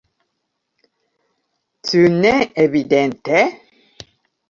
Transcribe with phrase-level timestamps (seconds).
[1.91, 2.35] Ĉu ne
[2.67, 3.47] evidente?